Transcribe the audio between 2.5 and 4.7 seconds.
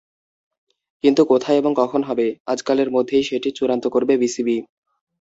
আজকালের মধ্যেই সেটি চূড়ান্ত করবে বিসিবি।